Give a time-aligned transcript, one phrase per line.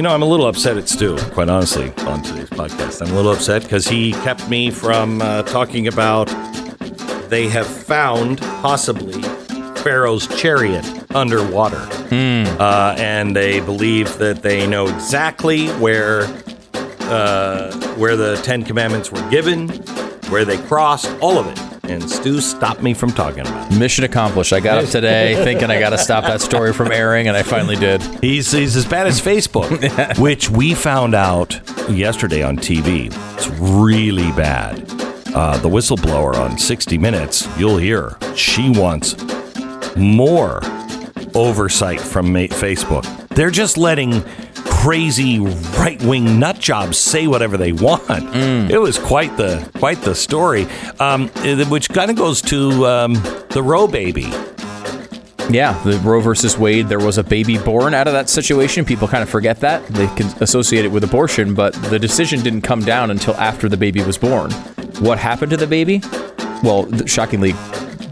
[0.00, 3.06] You know, I'm a little upset at Stu, quite honestly, on today's podcast.
[3.06, 6.24] I'm a little upset because he kept me from uh, talking about
[7.28, 9.20] they have found possibly
[9.82, 11.86] Pharaoh's chariot underwater.
[12.58, 16.22] Uh, and they believe that they know exactly where
[17.00, 19.68] uh, where the Ten Commandments were given,
[20.30, 21.69] where they crossed, all of it.
[21.90, 23.76] And Stu stopped me from talking about it.
[23.76, 24.52] Mission accomplished.
[24.52, 27.42] I got up today thinking I got to stop that story from airing, and I
[27.42, 28.00] finally did.
[28.22, 33.06] He's, he's as bad as Facebook, which we found out yesterday on TV.
[33.34, 34.78] It's really bad.
[35.34, 39.16] Uh, the whistleblower on 60 Minutes, you'll hear, she wants
[39.96, 40.60] more
[41.34, 43.04] oversight from ma- Facebook.
[43.30, 44.22] They're just letting
[44.80, 48.02] crazy right-wing nut jobs say whatever they want.
[48.70, 50.66] It was quite the quite the story,
[50.98, 53.14] um, eh, which kind of goes to um,
[53.50, 54.32] the Roe baby.
[55.50, 58.84] Yeah, the Roe versus Wade, there was a baby born out of that situation.
[58.84, 59.84] People kind of forget that.
[59.88, 63.76] They can associate it with abortion, but the decision didn't come down until after the
[63.76, 64.50] baby was born.
[65.00, 66.00] What happened to the baby?
[66.62, 67.54] Well, th- shockingly,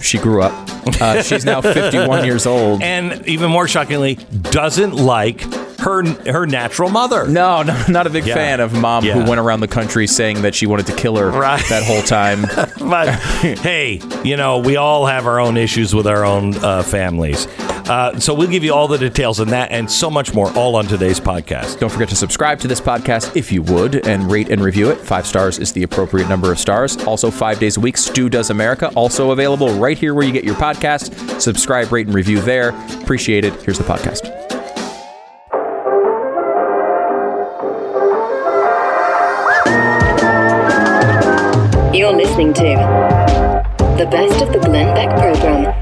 [0.01, 0.53] she grew up.
[1.01, 2.83] Uh, she's now 51 years old.
[2.83, 4.17] and even more shockingly,
[4.51, 5.45] doesn't like
[5.79, 7.27] her her natural mother.
[7.29, 8.35] No, no, not a big Yeah.
[8.35, 9.15] fan of mom Yeah.
[9.15, 11.63] who went around the country saying that she wanted to kill her Right.
[11.69, 12.47] that whole time.
[12.89, 17.47] But hey, you know we all have our own issues with our own uh, families.
[17.89, 20.77] Uh, so we'll give you all the details on that and so much more, all
[20.77, 21.79] on today's podcast.
[21.81, 24.99] Don't forget to subscribe to this podcast if you would and rate and review it.
[24.99, 26.97] Five stars is the appropriate number of stars.
[27.05, 30.45] Also, five days a week, Stu Does America, also available right here where you get
[30.45, 31.41] your podcast.
[31.41, 32.71] Subscribe, rate, and review there.
[33.03, 33.55] Appreciate it.
[33.63, 34.58] Here's the podcast.
[42.39, 45.75] Listening to the best of the Glenn Beck program.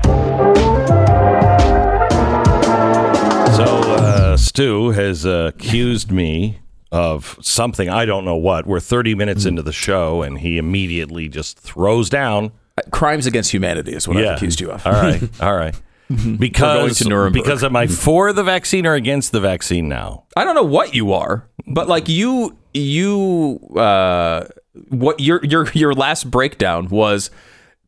[3.54, 8.66] So uh, Stu has uh, accused me of something I don't know what.
[8.66, 12.52] We're 30 minutes into the show, and he immediately just throws down.
[12.90, 14.86] Crimes against humanity is what I've accused you of.
[14.86, 15.74] All right, all right.
[16.08, 17.42] Because going to Nuremberg.
[17.42, 20.24] because am I for the vaccine or against the vaccine now?
[20.36, 24.46] I don't know what you are, but like you, you, uh,
[24.88, 27.30] what your your your last breakdown was,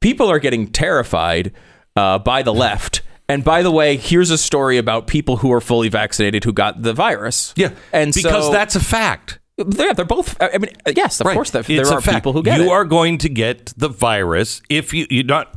[0.00, 1.52] people are getting terrified
[1.96, 3.02] uh, by the left.
[3.30, 6.82] And by the way, here's a story about people who are fully vaccinated who got
[6.82, 7.52] the virus.
[7.56, 9.38] Yeah, and because so, that's a fact.
[9.58, 10.34] yeah, they're both.
[10.40, 12.16] I mean, yes, of course, that, there are fact.
[12.16, 12.70] people who get you it.
[12.70, 15.54] are going to get the virus if you you're not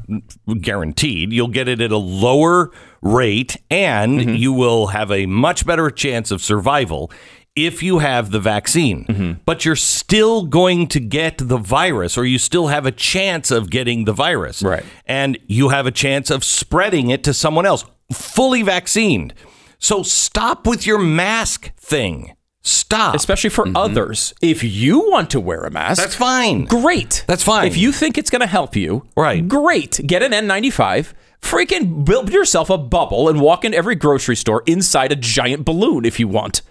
[0.59, 1.31] guaranteed.
[1.31, 2.71] You'll get it at a lower
[3.01, 4.35] rate, and Mm-hmm.
[4.35, 7.09] you will have a much better chance of survival
[7.55, 9.05] if you have the vaccine.
[9.05, 9.31] Mm-hmm.
[9.45, 13.69] But you're still going to get the virus, or you still have a chance of
[13.69, 14.83] getting the virus, Right.
[15.05, 19.33] And you have a chance of spreading it to someone else, fully vaccinated.
[19.79, 22.35] So stop with your mask thing.
[22.63, 23.15] Stop.
[23.15, 24.35] especially for others.
[24.39, 26.05] If you want to wear a mask, Mm-hmm.
[26.05, 26.65] That's fine.
[26.65, 27.23] Great.
[27.25, 27.65] That's fine.
[27.65, 29.47] If you think it's going to help you, Right.
[29.47, 29.99] Great.
[30.05, 31.13] Get an N95.
[31.41, 36.05] Freaking build yourself a bubble and walk in every grocery store inside a giant balloon
[36.05, 36.61] if you want.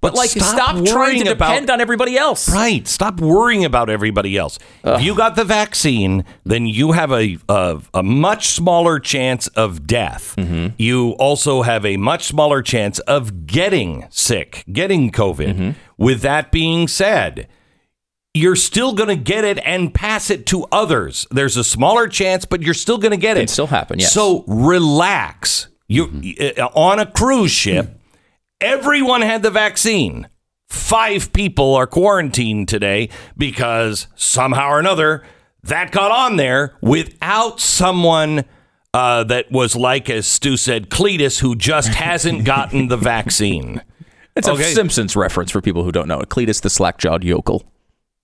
[0.00, 0.44] But, But like, stop
[0.76, 2.48] stop, trying to about- depend on everybody else.
[2.48, 2.86] Right.
[2.86, 4.58] Stop worrying about everybody else.
[4.84, 9.86] If you got the vaccine, then you have a a, a much smaller chance of
[9.86, 10.34] death.
[10.36, 10.74] Mm-hmm.
[10.78, 15.54] You also have a much smaller chance of getting sick, getting COVID.
[15.54, 15.70] Mm-hmm.
[15.96, 17.48] With that being said,
[18.34, 21.26] you're still going to get it and pass it to others.
[21.32, 23.40] There's a smaller chance, but you're still going to get it.
[23.40, 24.12] Can still happen, yes.
[24.12, 25.68] So relax.
[25.88, 26.62] You Mm-hmm.
[26.62, 27.97] uh, on a cruise ship.
[28.60, 30.28] Everyone had the vaccine.
[30.68, 35.22] Five people are quarantined today because somehow or another
[35.62, 38.44] that got on there without someone
[38.94, 43.82] uh, that was like, as Stu said, Cletus, who just hasn't gotten the vaccine.
[44.36, 44.62] It's Okay.
[44.62, 46.28] a Simpsons reference for people who don't know it.
[46.28, 47.64] Cletus the slack-jawed yokel.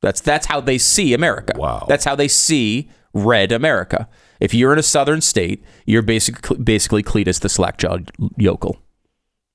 [0.01, 1.55] That's that's how they see America.
[1.59, 1.87] Wow.
[1.89, 4.09] That's how they see red America.
[4.39, 8.79] If you're in a southern state, you're basically basically Cletus the slack-jawed yokel.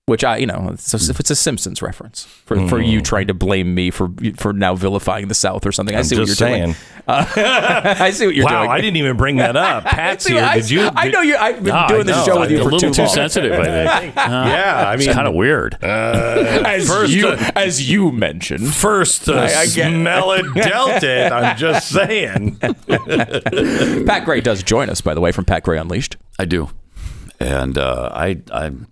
[0.10, 3.28] Which I, you know, it's a, if it's a Simpsons reference for, for you trying
[3.28, 5.96] to blame me for for now vilifying the South or something.
[5.96, 6.74] I I'm see what you're just doing.
[6.74, 6.76] saying.
[7.08, 8.72] I see what you're wow, doing.
[8.72, 9.84] I didn't even bring that up.
[9.86, 10.44] Pat's See, here.
[10.44, 10.90] I, Did you?
[10.96, 11.36] I know you.
[11.38, 12.26] I've been Ah, I doing this know.
[12.26, 13.64] show with you a for little too too sensitive, I
[14.00, 14.16] think.
[14.16, 15.78] Yeah, I It's mean, kind of weird.
[15.84, 18.74] as First, you uh, as you mentioned.
[18.74, 19.96] first uh, I- I get it.
[20.02, 21.32] smell it, dealt it.
[21.32, 22.56] I'm just saying.
[22.58, 26.18] Pat Gray does join us, by the way, from Pat Gray Unleashed.
[26.40, 26.70] I do,
[27.40, 28.88] and uh, I I'm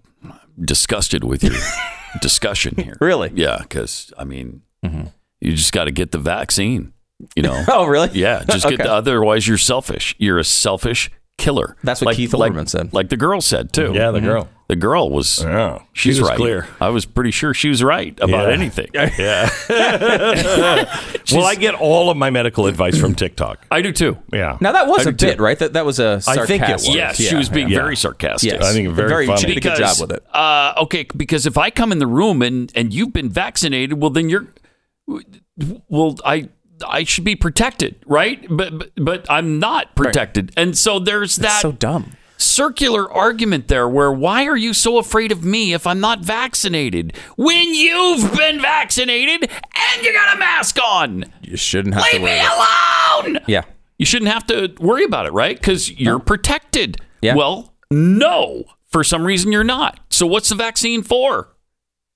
[0.60, 1.56] disgusted with your
[2.22, 2.98] discussion here.
[3.00, 3.32] Really?
[3.34, 5.08] Yeah, because I mean, mm-hmm.
[5.42, 6.94] you just got to get the vaccine.
[7.36, 7.64] You know.
[7.70, 8.10] Oh, really?
[8.14, 8.84] Yeah, just get Okay.
[8.84, 10.16] the, otherwise you're selfish.
[10.20, 11.76] You're a selfish killer.
[11.84, 12.94] That's what like, Keith like- said.
[12.94, 13.92] Like the girl said too.
[13.94, 14.50] Yeah, the girl.
[14.68, 15.42] The girl was.
[15.42, 16.36] Yeah, she was right.
[16.36, 16.68] clear.
[16.82, 18.54] I was pretty sure she was right about Yeah.
[18.54, 18.88] anything.
[18.94, 19.50] Yeah.
[21.32, 23.66] well, I get all of my medical advice from TikTok.
[23.72, 24.18] I do too.
[24.34, 24.58] Yeah.
[24.60, 25.26] Now that was I a do too.
[25.34, 25.58] bit, right?
[25.58, 26.88] That that was a I think it sarcastic.
[26.90, 26.96] was.
[26.96, 27.78] Yes, Yeah, she was being yeah.
[27.80, 28.52] very sarcastic.
[28.52, 28.64] Yes.
[28.64, 29.40] I think very funny.
[29.40, 30.24] She did a good job with it.
[30.36, 34.10] Uh, okay, because if I come in the room and and you've been vaccinated, well
[34.10, 34.48] then you're
[35.88, 36.50] well I
[36.86, 38.46] I should be protected, right?
[38.50, 40.52] But but, but I'm not protected.
[40.58, 42.12] And so there's that That's so dumb.
[42.38, 47.16] circular argument there where why are you so afraid of me if I'm not vaccinated
[47.36, 51.26] when you've been vaccinated and you got a mask on?
[51.42, 52.40] You shouldn't have Leave to worry.
[52.40, 52.46] me
[53.34, 53.44] alone.
[53.48, 53.64] Yeah.
[53.98, 55.58] You shouldn't have to worry about it, right?
[55.58, 56.98] Because you're protected.
[57.22, 57.34] Yeah.
[57.36, 58.66] Well, no.
[58.90, 60.00] For some reason, you're not.
[60.12, 61.50] So, what's the vaccine for?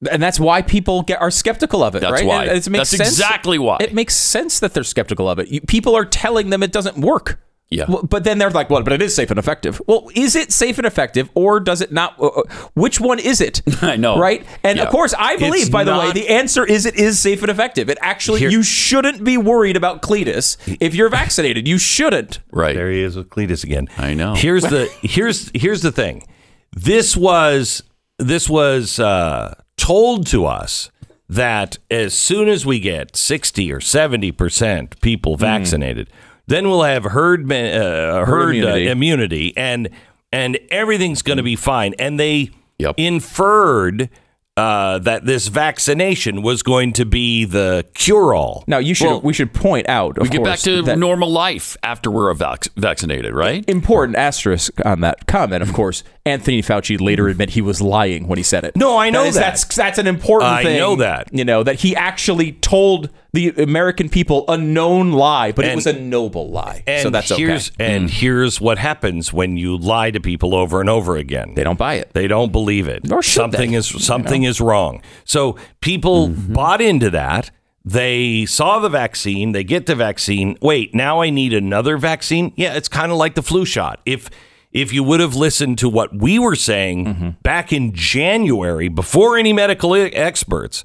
[0.09, 2.25] And that's why people get are skeptical of it, That's right?
[2.25, 2.45] why.
[2.45, 3.09] And it makes That's sense.
[3.09, 3.77] exactly why.
[3.81, 5.49] It makes sense that they're skeptical of it.
[5.49, 7.39] You, people are telling them it doesn't work.
[7.69, 7.85] Yeah.
[7.87, 9.79] Well, but then they're like, well, but it is safe and effective.
[9.87, 12.19] Well, is it safe and effective or does it not?
[12.19, 12.41] uh, uh,
[12.73, 13.61] Which one is it?
[13.81, 14.17] I know.
[14.19, 14.45] Right?
[14.63, 14.83] And Yeah.
[14.85, 17.49] of course, I believe, It's by the way, the answer is it is safe and
[17.51, 17.87] effective.
[17.89, 21.65] It actually, Here- you shouldn't be worried about Cletus if you're vaccinated.
[21.67, 22.39] You shouldn't.
[22.51, 22.75] Right.
[22.75, 23.87] There he is with Cletus again.
[23.97, 24.33] I know.
[24.33, 26.27] Here's the here's here's the thing.
[26.75, 27.83] This was
[28.19, 30.91] this was uh, told to us
[31.27, 36.07] that as soon as we get sixty or seventy percent people vaccinated,
[36.45, 38.87] then we'll have herd uh, herd, immunity.
[38.87, 38.87] immunity.
[38.87, 39.89] Uh, immunity and
[40.31, 41.93] and everything's going to be fine.
[41.99, 42.95] And they Yep.
[42.97, 44.09] inferred.
[44.57, 48.65] Uh, that this vaccination was going to be the cure-all.
[48.67, 51.31] Now, you should Well, we should point out, of we get back to that normal
[51.31, 53.63] life after we're vac- vaccinated, right?
[53.69, 55.63] important asterisk on that comment.
[55.63, 58.75] Of course, Anthony Fauci later admitted he was lying when he said it.
[58.75, 59.39] No, I know is- that.
[59.39, 60.75] That's that's an important I thing.
[60.75, 61.29] I know that.
[61.31, 65.87] You know that he actually told the American people a known lie, but it was
[65.87, 66.83] a noble lie.
[66.85, 67.95] And so that's here's okay.
[67.95, 71.53] and here's what happens when you lie to people over and over again.
[71.55, 72.11] They don't buy it.
[72.13, 73.05] They don't believe it.
[73.05, 75.01] Nor should something they, is something is wrong.
[75.23, 76.53] So people Mm-hmm.
[76.53, 77.51] bought into that.
[77.85, 79.53] They saw the vaccine.
[79.53, 80.57] They get the vaccine.
[80.61, 82.53] Wait, now I need another vaccine.
[82.55, 84.01] Yeah, it's kind of like the flu shot.
[84.05, 84.29] If
[84.71, 87.29] if you would have listened to what we were saying Mm-hmm.
[87.43, 90.83] back in January, before any medical experts,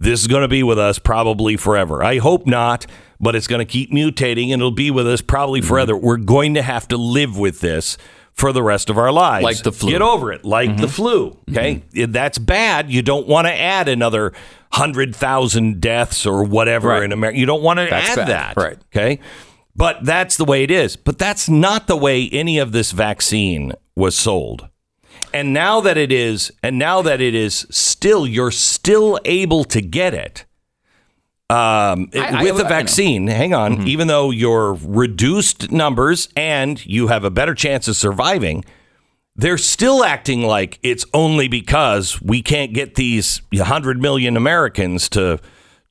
[0.00, 2.02] this is going to be with us probably forever.
[2.02, 2.86] I hope not,
[3.20, 5.68] but it's going to keep mutating and it'll be with us probably mm-hmm.
[5.68, 5.96] forever.
[5.96, 7.98] We're going to have to live with this
[8.32, 9.44] for the rest of our lives.
[9.44, 9.90] Like the flu.
[9.90, 10.92] Get over it, like the mm-hmm.
[10.92, 11.38] flu.
[11.50, 11.84] Okay.
[11.92, 12.12] Mm-hmm.
[12.12, 12.90] That's bad.
[12.90, 14.32] You don't want to add another
[14.72, 17.02] 100,000 deaths or whatever Right.
[17.02, 17.38] in America.
[17.38, 18.28] You don't want to That's add bad.
[18.28, 18.56] that.
[18.56, 18.78] Right.
[18.96, 19.20] Okay.
[19.76, 20.96] But that's the way it is.
[20.96, 24.69] But that's not the way any of this vaccine was sold.
[25.32, 29.80] And now that it is, and now that it is still, you're still able to
[29.80, 30.44] get it.
[31.48, 32.68] Um, it- I- with the I know.
[32.68, 37.96] vaccine, hang on, even though you're reduced numbers and you have a better chance of
[37.96, 38.64] surviving,
[39.34, 45.38] they're still acting like it's only because we can't get these 100 million Americans to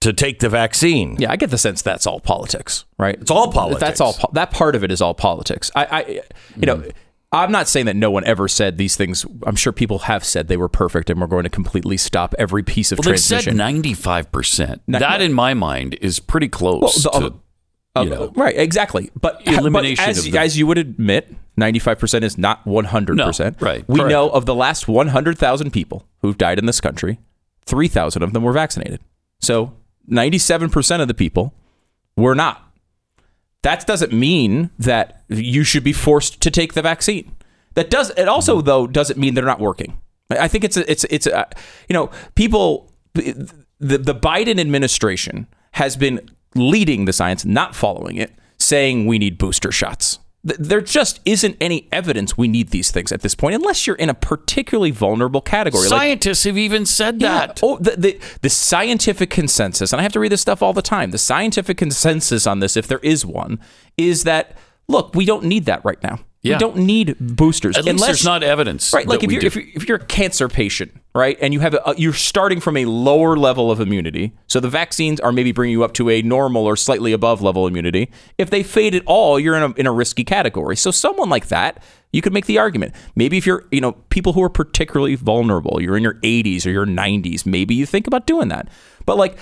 [0.01, 1.17] to take the vaccine.
[1.19, 3.17] Yeah, I get the sense that's all politics, right?
[3.19, 3.81] It's all politics.
[3.81, 4.13] That's all.
[4.13, 5.69] po- That part of it is all politics.
[5.75, 6.21] I, I
[6.55, 6.83] you know.
[7.31, 9.25] I'm not saying that no one ever said these things.
[9.45, 12.63] I'm sure people have said they were perfect and we're going to completely stop every
[12.63, 14.81] piece of Well, they said ninety-five percent.
[14.87, 17.35] That, in my mind, is pretty close Well, the- to.
[17.95, 18.31] Uh, you know.
[18.35, 19.09] right, exactly.
[19.19, 23.15] But, Elimination but as, of the- as you would admit, 95% is not 100%.
[23.15, 23.83] No, right.
[23.89, 24.11] We Correct.
[24.11, 27.19] know of the last 100,000 people who've died in this country,
[27.65, 29.01] 3,000 of them were vaccinated.
[29.41, 29.73] So
[30.09, 31.53] 97% of the people
[32.15, 32.68] were not.
[33.63, 37.35] That doesn't mean that you should be forced to take the vaccine.
[37.73, 38.65] That does it also mm-hmm.
[38.65, 39.99] though doesn't mean they're not working.
[40.29, 41.47] I I think it's a, it's it's a,
[41.87, 48.31] you know people the the Biden administration has been leading the science, not following it,
[48.57, 50.19] saying we need booster shots.
[50.47, 53.95] Th- There just isn't any evidence we need these things at this point, unless you're
[53.97, 55.89] in a particularly vulnerable category.
[55.89, 57.47] Like- Scientists have even said yeah.
[57.47, 57.59] that.
[57.61, 60.81] Oh, the, the the scientific consensus, and I have to read this stuff all the
[60.81, 61.11] time.
[61.11, 63.59] The scientific consensus on this, if there is one,
[63.97, 66.19] is that look, we don't need that right now.
[66.41, 66.55] Yeah.
[66.55, 68.93] We don't need boosters At unless there's not evidence.
[68.93, 69.05] right.
[69.05, 71.95] Like if you're, if you're if you're a cancer patient, right, and you have a,
[71.97, 75.83] you're starting from a lower level of immunity, so the vaccines are maybe bringing you
[75.83, 78.09] up to a normal or slightly above level immunity.
[78.37, 80.77] If they fade at all, you're in a in a risky category.
[80.77, 82.95] So someone like that, you could make the argument.
[83.15, 86.69] Maybe if you're you know people who are particularly vulnerable, you're in your 80s or
[86.69, 88.69] your 90s, maybe you think about doing that.
[89.05, 89.37] But like.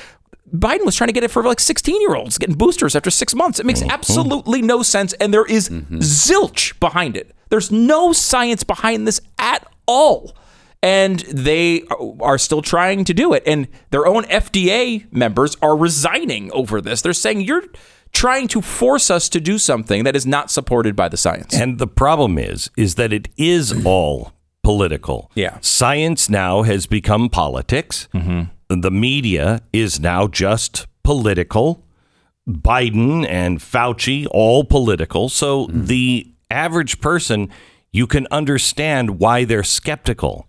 [0.53, 3.35] Biden was trying to get it for like 16 year olds getting boosters after six
[3.35, 3.59] months.
[3.59, 3.87] It makes oh.
[3.89, 5.13] absolutely no sense.
[5.13, 5.99] And there is mm-hmm.
[5.99, 7.35] zilch behind it.
[7.49, 10.35] There's no science behind this at all.
[10.83, 11.81] and they
[12.21, 13.41] are still trying to do it.
[13.47, 17.01] And their own FDA members are resigning over this.
[17.01, 17.63] They're saying you're
[18.13, 21.53] trying to force us to do something that is not supported by the science.
[21.53, 25.31] And the problem is, is that it is all political.
[25.33, 25.57] Yeah.
[25.61, 28.07] Science now has become politics.
[28.13, 28.51] Mm-hmm.
[28.69, 31.83] The media is now just political.
[32.47, 35.29] Biden and Fauci, all political.
[35.29, 35.85] So hmm.
[35.85, 37.49] the average person,
[37.91, 40.47] you can understand why they're skeptical.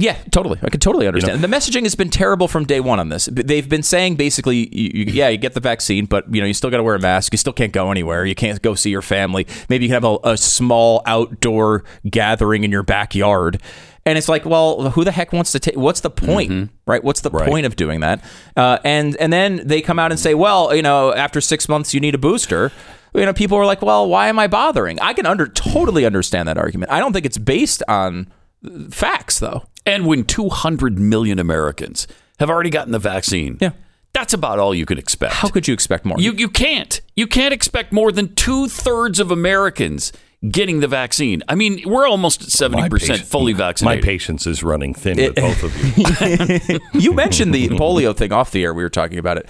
[0.00, 0.58] Yeah, totally.
[0.62, 1.42] I can totally understand.
[1.42, 3.28] the messaging has been terrible from day one on this.
[3.32, 6.54] They've been saying basically, you, you, yeah, you get the vaccine, but you know, you
[6.54, 7.32] still got to wear a mask.
[7.32, 8.24] You still can't go anywhere.
[8.24, 9.46] You can't go see your family.
[9.68, 13.60] Maybe you can have a, a small outdoor gathering in your backyard.
[14.08, 15.76] And it's like, well, who the heck wants to take?
[15.76, 17.02] What's the point, right?
[17.04, 17.48] What's the Right.
[17.48, 18.24] point of doing that?
[18.56, 21.94] Uh, and and then they come out and say, well, you know, after six months,
[21.94, 22.72] you need a booster.
[23.14, 25.00] You know, people are like, well, why am I bothering?
[25.00, 26.90] I can under totally understand that argument.
[26.92, 28.30] I don't think it's based on
[28.66, 29.64] uh, facts, though.
[29.86, 32.06] And when 200 million Americans
[32.38, 33.70] have already gotten the vaccine, Yeah.
[34.12, 35.32] that's about all you can expect.
[35.32, 36.18] How could you expect more?
[36.20, 37.00] You you can't.
[37.16, 40.12] You can't expect more than two thirds of Americans
[40.50, 41.42] getting the vaccine.
[41.48, 45.34] I mean, we're almost at seventy percent patient- fully My patience is running thin with
[45.34, 46.80] both of you.
[47.00, 48.74] you mentioned the polio thing off the air.
[48.74, 49.48] We were talking about it.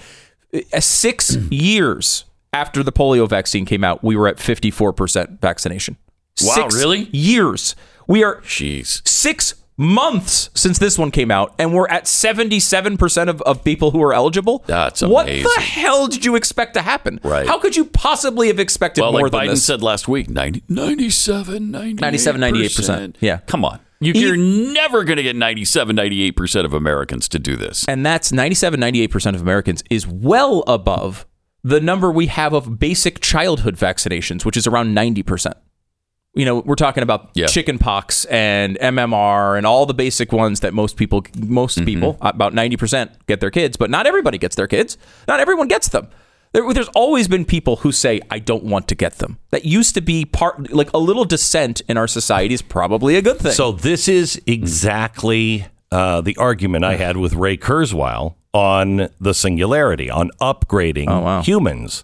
[0.73, 5.97] Uh, Six years after the polio vaccine came out, we were at 54% vaccination.
[6.41, 7.09] Wow, Six really?
[7.11, 7.75] Years.
[8.07, 9.07] We are Jeez.
[9.07, 14.03] six months since this one came out, and we're at 77% of, of people who
[14.03, 14.63] are eligible.
[14.67, 15.43] That's amazing.
[15.45, 17.19] What the hell did you expect to happen?
[17.23, 17.47] Right.
[17.47, 19.63] How could you possibly have expected Well, more like than Biden this?
[19.63, 22.01] said last week, 90, 97, 98%.
[22.01, 23.15] 97, 98%.
[23.21, 23.37] Yeah.
[23.47, 23.79] Come on.
[24.01, 27.83] You, you're never going to get 97, 98% of Americans to do this.
[27.87, 31.25] and that's 97 98% of Americans is well above
[31.65, 35.51] the number we have of basic childhood vaccinations which is around 90%.
[36.35, 37.47] You know, we're talking about Yeah.
[37.47, 41.85] chickenpox and MMR and all the basic ones that most people most Mm-hmm.
[41.85, 44.97] people about 90% get their kids, but not everybody gets their kids.
[45.27, 46.07] Not everyone gets them.
[46.53, 49.37] There, there's always been people who say I don't want to get them.
[49.51, 53.21] That used to be part like a little dissent in our society is probably a
[53.21, 53.51] good thing.
[53.53, 60.09] So this is exactly uh, the argument I had with Ray Kurzweil on the singularity,
[60.09, 62.03] on upgrading humans.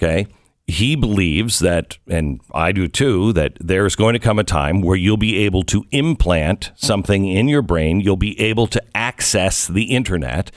[0.00, 0.26] Okay.
[0.66, 4.96] He believes that, and I do too, that there's going to come a time where
[4.96, 8.00] you'll be able to implant something in your brain.
[8.00, 10.50] You'll be able to access the internet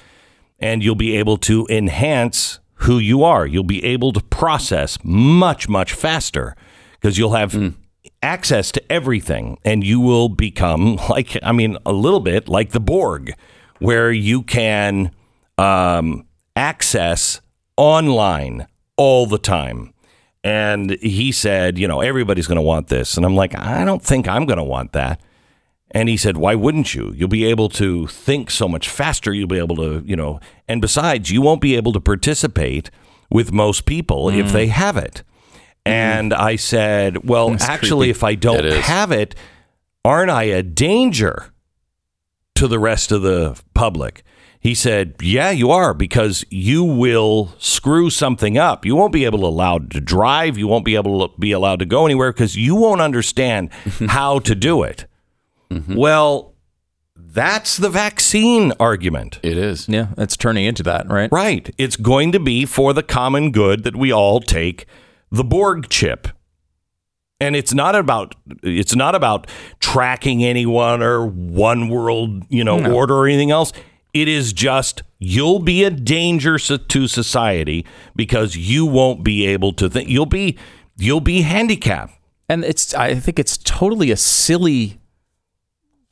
[0.59, 3.45] and you'll be able to enhance who you are.
[3.45, 6.55] You'll be able to process much, much faster
[6.93, 7.73] because you'll have
[8.21, 12.79] access to everything and you will become like, I mean, a little bit like the
[12.79, 13.33] Borg,
[13.79, 15.11] where you can
[15.57, 17.41] um, access
[17.77, 19.93] online all the time.
[20.45, 23.17] And he said, you know, everybody's going to want this.
[23.17, 25.19] And I'm like, I don't think I'm going to want that.
[25.89, 27.13] And he said, Why wouldn't you?
[27.15, 29.33] You'll be able to think so much faster.
[29.33, 32.91] You'll be able to, you know, and besides, you won't be able to participate
[33.31, 35.23] with most people if they have it.
[35.83, 39.35] And I said, Well, actually, if I don't It have it,
[40.03, 41.53] aren't I a danger
[42.55, 44.23] to the rest of the public?
[44.65, 48.83] He said, Yeah, you are, because you will screw something up.
[48.83, 50.57] You won't be able to allowed to drive.
[50.57, 53.71] You won't be able to be allowed to go anywhere because you won't understand
[54.07, 55.05] how to do it.
[55.69, 55.93] Mm-hmm.
[55.93, 56.55] Well,
[57.15, 59.39] that's the vaccine argument.
[59.43, 59.87] It is.
[59.87, 61.31] yeah, it's turning into that, right?
[61.31, 61.71] Right.
[61.77, 64.87] It's going to be for the common good that we all take
[65.29, 66.27] the Borg chip.
[67.39, 69.45] And it's not about it's not about
[69.79, 73.71] tracking anyone or one world, you know, order or anything else.
[74.15, 79.89] It is just you'll be a danger to society because you won't be able to
[79.89, 80.09] think.
[80.09, 80.57] You'll be
[80.97, 82.13] you'll be handicapped.
[82.49, 84.99] and it's i think it's totally a silly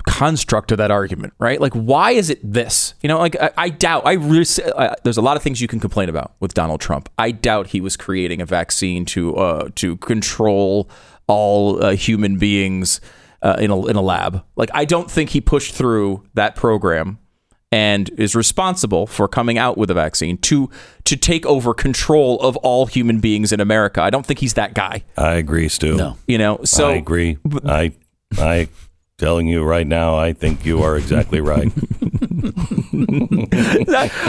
[0.05, 3.69] construct of that argument right like why is it this you know like i, I
[3.69, 7.07] doubt i uh, there's a lot of things you can complain about with donald trump
[7.17, 10.89] i doubt he was creating a vaccine to uh to control
[11.27, 12.99] all uh, human beings
[13.41, 17.17] uh, in a in a lab like i don't think he pushed through that program
[17.73, 20.69] and is responsible for coming out with a vaccine to
[21.05, 23.99] to take over control of all human beings in America.
[24.01, 25.03] I don't think he's that guy.
[25.17, 25.95] I agree, Stu.
[25.95, 26.17] No.
[26.27, 27.37] You know, so I agree.
[27.65, 27.91] I
[28.37, 28.67] I
[29.17, 31.71] telling you right now, I think you are exactly right.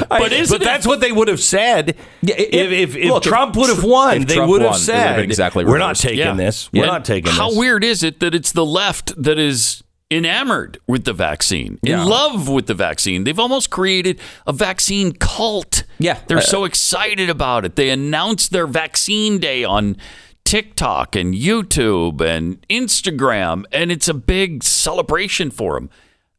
[0.09, 3.23] But isn't but that's what they would have said Yeah, it- if if, if look,
[3.23, 4.23] Trump would have won.
[4.25, 6.35] They Trump would have won, it would have said been exactly we're not taking Yeah.
[6.35, 6.71] this.
[6.73, 7.37] We're And not taking this.
[7.37, 7.59] How this.
[7.59, 9.83] weird is it that it's the left that is
[10.17, 12.03] enamored with the vaccine, Yeah.
[12.03, 13.25] in love with the vaccine?
[13.25, 15.85] They've almost created a vaccine cult.
[15.99, 16.19] Yeah.
[16.27, 17.77] They're Uh, so excited about it.
[17.77, 19.97] They announced their vaccine day on
[20.45, 25.89] TikTok and YouTube and Instagram, and it's a big celebration for them.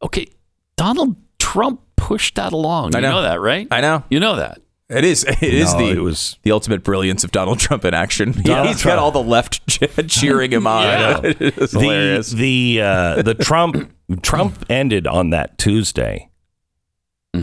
[0.02, 0.28] Okay,
[0.76, 2.94] Donald Trump pushed that along.
[2.94, 3.10] I You know.
[3.12, 3.66] know that, right?
[3.70, 4.04] I know.
[4.10, 4.60] You know that.
[4.88, 5.24] It is.
[5.28, 8.32] It is No, the it was- the ultimate brilliance of Donald Trump in action.
[8.42, 8.96] Donald He's Trump.
[8.96, 9.60] got all the left
[10.08, 10.82] cheering him on.
[10.84, 11.20] Yeah.
[11.24, 12.30] it's hilarious.
[12.30, 16.30] the the uh, the Trump Trump ended on that Tuesday.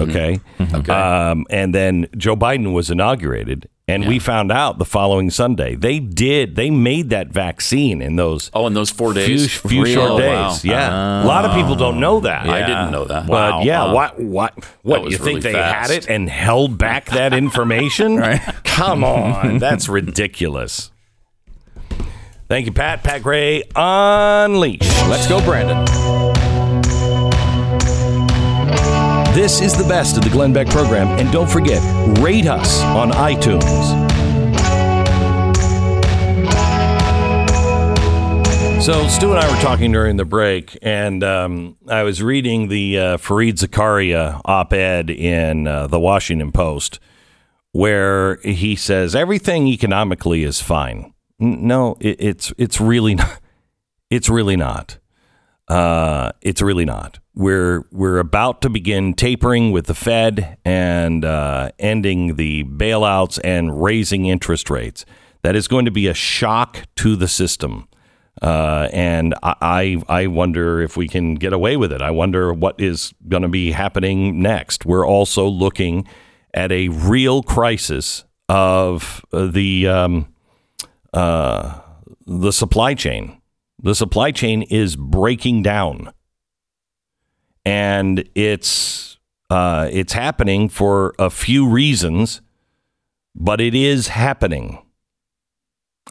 [0.02, 0.40] Okay.
[0.74, 0.92] Okay.
[0.94, 6.00] Um, and then Joe Biden was inaugurated, and we found out the following Sunday they
[6.00, 9.58] did they made that vaccine in those oh, in those four few, days.
[9.60, 10.32] few short Oh, days.
[10.32, 10.60] wow.
[10.64, 12.48] Yeah, a lot of people don't know that.
[12.48, 13.28] I didn't know that.
[13.28, 13.62] But Wow.
[13.64, 13.94] yeah, Huh.
[13.94, 15.92] what what what you think really they fast.
[15.92, 18.18] had it and held back that information?
[18.18, 18.42] right.
[18.64, 20.90] Come on, that's ridiculous.
[22.50, 23.04] Thank you, Pat.
[23.04, 24.82] Pat Gray, unleash.
[25.08, 25.86] Let's go, Brandon.
[29.34, 31.82] This is the best of the Glenn Beck program, and don't forget,
[32.20, 33.63] rate us on iTunes.
[38.80, 43.00] So Stu and I were talking during the break, and um, I was reading the
[43.00, 47.00] uh, Fareed Zakaria op-ed in uh, the Washington Post,
[47.72, 51.12] where he says everything economically is fine.
[51.40, 53.40] No, it, it's it's really not.
[54.12, 55.00] It's really not.
[55.67, 57.20] Uh, it's really not.
[57.36, 63.82] We're we're about to begin tapering with the Fed and uh, ending the bailouts and
[63.82, 65.05] raising interest rates.
[65.41, 67.88] That is going to be a shock to the system.
[68.41, 72.01] Uh, and I, I wonder if we can get away with it.
[72.01, 74.86] I wonder what is going to be happening next.
[74.86, 76.08] We're also looking
[76.53, 80.34] at a real crisis of uh, the um,
[81.13, 81.79] uh,
[82.25, 83.39] the supply chain.
[83.84, 86.13] The supply chain is breaking down,
[87.66, 89.18] and it's
[89.50, 92.42] uh, it's happening for a few reasons,
[93.36, 94.80] but it is happening.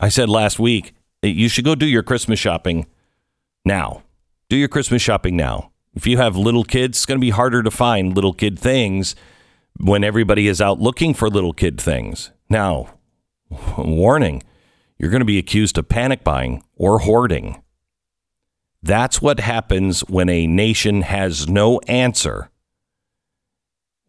[0.00, 2.86] I said last week you should go do your Christmas shopping
[3.64, 4.02] now.
[4.50, 5.70] Do your Christmas shopping now.
[5.94, 9.14] If you have little kids, it's going to be harder to find little kid things
[9.78, 12.32] when everybody is out looking for little kid things.
[12.50, 12.98] Now,
[13.78, 14.42] warning,
[14.98, 17.61] you're going to be accused of panic buying or hoarding.
[18.82, 22.50] That's what happens when a nation has no answer.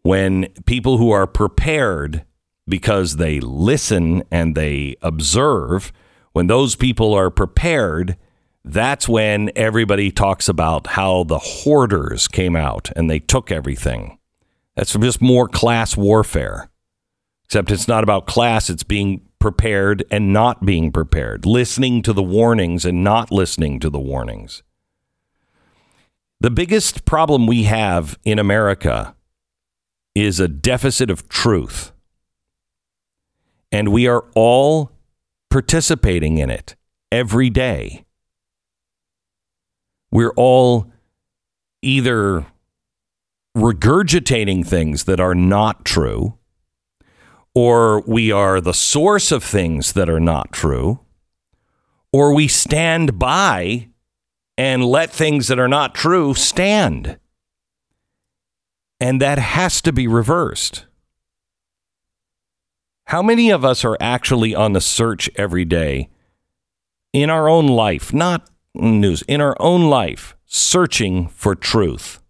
[0.01, 2.25] When people who are prepared
[2.67, 5.91] because they listen and they observe,
[6.31, 8.17] when those people are prepared,
[8.65, 14.17] that's when everybody talks about how the hoarders came out and they took everything.
[14.75, 16.69] That's just more class warfare.
[17.45, 22.23] Except it's not about class, it's being prepared and not being prepared, listening to the
[22.23, 24.63] warnings and not listening to the warnings.
[26.39, 29.17] The biggest problem we have in America
[30.15, 31.91] is a deficit of truth.
[33.69, 34.93] And we are all
[35.49, 36.77] participating in it
[37.11, 38.05] every day.
[40.09, 40.89] We're all
[41.81, 42.45] either
[43.57, 46.37] regurgitating things that are not true,
[47.55, 50.99] or we are the source of things that are not true,
[52.11, 53.89] or we stand by
[54.57, 57.17] and let things that are not true stand.
[58.99, 60.85] And that has to be reversed.
[63.05, 66.09] How many of us are actually on the search every day
[67.11, 72.21] in our own life, not news, in our own life, searching for truth?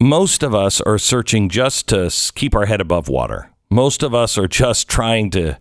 [0.00, 3.50] Most of us are searching just to keep our head above water.
[3.76, 5.58] Most of us are just trying to,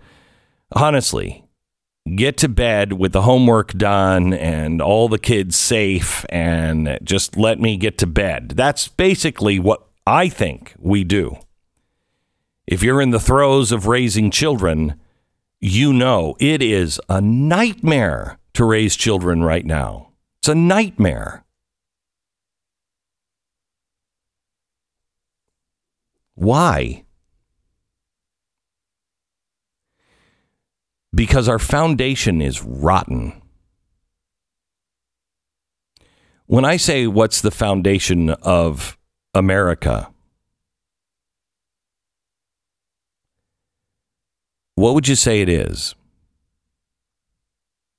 [0.71, 1.43] honestly,
[2.15, 7.59] get to bed with the homework done and all the kids safe and just let
[7.59, 8.53] me get to bed.
[8.55, 11.35] That's basically what I think we do.
[12.65, 14.97] If you're in the throes of raising children,
[15.59, 20.13] you know it is a nightmare to raise children right now.
[20.39, 21.43] It's a nightmare.
[26.35, 27.04] Why?
[31.15, 33.41] Because our foundation is rotten.
[36.45, 38.97] When I say what's the foundation of
[39.33, 40.11] America,
[44.75, 45.95] what would you say it is?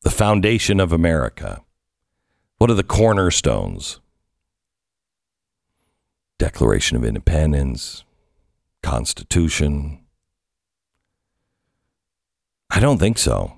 [0.02, 1.62] The foundation of America.
[2.58, 3.98] What are the cornerstones?
[6.38, 8.04] Declaration of Independence,
[8.82, 10.05] Constitution.
[12.76, 13.54] I don't think so.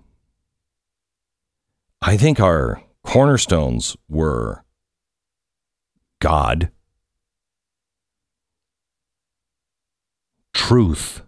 [2.00, 4.64] I think our cornerstones were
[6.20, 6.70] God,
[10.54, 11.22] truth,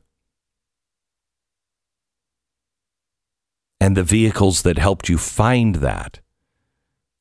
[3.81, 6.21] and the vehicles that helped you find that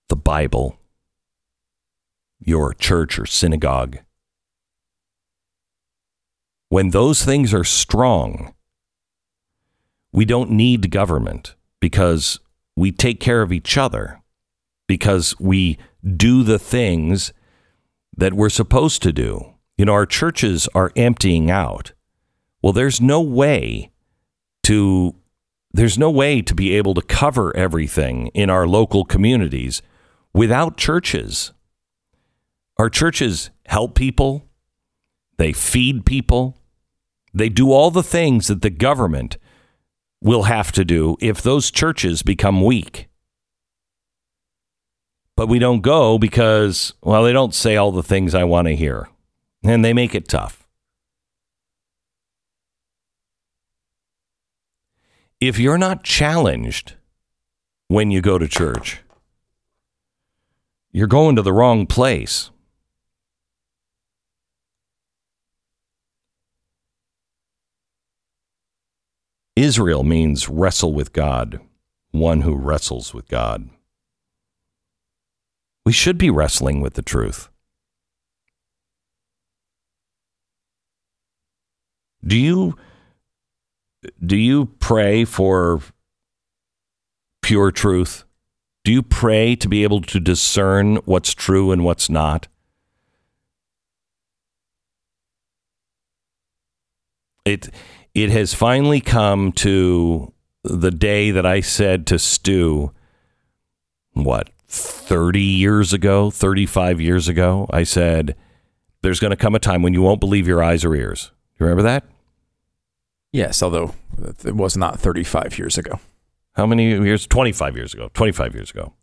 [0.08, 0.78] the Bible,
[2.40, 3.98] your church or synagogue.
[6.68, 8.54] When those things are strong,
[10.12, 12.40] we don't need government because
[12.76, 14.22] we take care of each other,
[14.88, 15.78] because we
[16.16, 17.34] do the things
[18.16, 19.54] that we're supposed to do.
[19.78, 21.94] You know, our churches are emptying out.
[22.62, 23.92] Well, there's no way
[24.64, 25.16] to
[25.72, 29.84] there's no way to be able to cover everything in our local communities
[30.34, 31.54] without churches.
[32.78, 34.48] Our churches help people,
[35.38, 36.58] they feed people,
[37.34, 39.38] they do all the things that the government
[40.22, 43.08] will have to do if those churches become weak.
[45.36, 48.76] But we don't go because, well, they don't say all the things I want to
[48.76, 49.08] hear,
[49.64, 50.60] and they make it tough.
[55.40, 56.96] if you're not challenged
[57.88, 59.00] when you go to church,
[60.92, 62.52] you're going to the wrong place.
[69.60, 71.60] Israel means wrestle with God,
[72.12, 73.70] one who wrestles with God.
[75.86, 77.50] We should be wrestling with the truth.
[82.26, 82.76] Do you
[84.26, 85.82] do you pray for
[87.42, 88.24] pure truth?
[88.86, 92.48] Do you pray to be able to discern what's true and what's not?
[97.44, 97.70] It
[98.24, 102.92] it has finally come to the day that I said to Stu,
[104.14, 108.36] what, 30 years ago, 35 years ago, I said,
[109.02, 111.32] there's going to come a time when you won't believe your eyes or ears.
[111.60, 112.04] You remember that?
[113.32, 113.94] Yes, although
[114.44, 116.00] it was not 35 years ago.
[116.54, 117.28] How many years?
[117.28, 118.10] 25 years ago.
[118.14, 118.94] 25 years ago.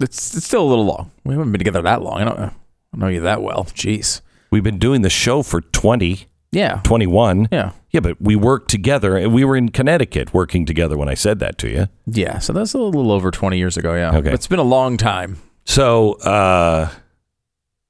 [0.00, 1.10] It's, it's still a little long.
[1.24, 2.20] We haven't been together that long.
[2.20, 2.42] I don't, I
[2.92, 3.64] don't know you that well.
[3.66, 4.20] Jeez.
[4.50, 6.80] We've been doing the show for 20, Yeah.
[6.82, 7.48] 21.
[7.52, 7.72] Yeah.
[7.90, 9.16] Yeah, but we worked together.
[9.16, 11.88] and We were in Connecticut working together when I said that to you.
[12.06, 12.38] Yeah.
[12.38, 13.94] So that's a little over 20 years ago.
[13.94, 14.16] Yeah.
[14.16, 14.32] Okay.
[14.32, 15.38] It's been a long time.
[15.64, 16.90] So, uh,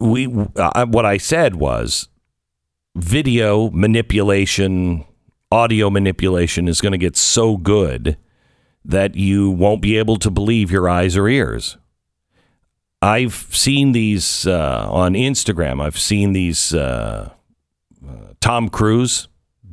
[0.00, 2.08] we uh, what I said was
[2.96, 5.04] video manipulation,
[5.52, 8.16] audio manipulation is going to get so good
[8.84, 11.76] that you won't be able to believe your eyes or ears.
[13.02, 15.82] I've seen these uh, on Instagram.
[15.82, 17.30] I've seen these uh,
[18.06, 19.28] uh, Tom Cruise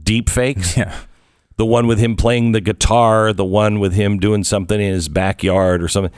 [0.08, 0.76] deep fakes.
[0.78, 0.98] Yeah.
[1.58, 5.10] the one with him playing the guitar, the one with him doing something in his
[5.10, 6.14] backyard or something.